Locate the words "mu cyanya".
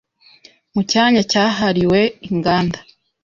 0.73-1.21